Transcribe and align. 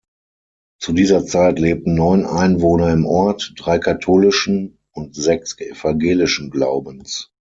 Zu 0.79 0.93
dieser 0.93 1.27
Zeit 1.27 1.59
lebten 1.59 1.93
neun 1.93 2.25
Einwohner 2.25 2.91
im 2.91 3.05
Ort, 3.05 3.53
drei 3.55 3.77
katholischen 3.77 4.79
und 4.93 5.13
sechs 5.13 5.55
evangelischen 5.59 6.49
Glaubens. 6.49 7.31